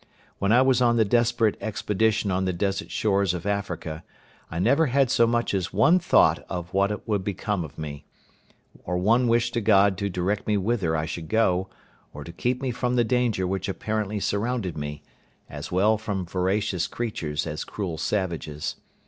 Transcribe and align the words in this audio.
When 0.39 0.51
I 0.51 0.63
was 0.63 0.81
on 0.81 0.97
the 0.97 1.05
desperate 1.05 1.55
expedition 1.61 2.31
on 2.31 2.45
the 2.45 2.53
desert 2.53 2.89
shores 2.89 3.35
of 3.35 3.45
Africa, 3.45 4.03
I 4.49 4.57
never 4.57 4.87
had 4.87 5.11
so 5.11 5.27
much 5.27 5.53
as 5.53 5.71
one 5.71 5.99
thought 5.99 6.39
of 6.49 6.73
what 6.73 7.07
would 7.07 7.23
become 7.23 7.63
of 7.63 7.77
me, 7.77 8.05
or 8.83 8.97
one 8.97 9.27
wish 9.27 9.51
to 9.51 9.61
God 9.61 9.99
to 9.99 10.09
direct 10.09 10.47
me 10.47 10.57
whither 10.57 10.95
I 10.97 11.05
should 11.05 11.29
go, 11.29 11.69
or 12.15 12.23
to 12.23 12.31
keep 12.31 12.63
me 12.63 12.71
from 12.71 12.95
the 12.95 13.03
danger 13.03 13.45
which 13.45 13.69
apparently 13.69 14.19
surrounded 14.19 14.75
me, 14.75 15.03
as 15.47 15.71
well 15.71 15.99
from 15.99 16.25
voracious 16.25 16.87
creatures 16.87 17.45
as 17.45 17.63
cruel 17.63 17.99
savages. 17.99 18.77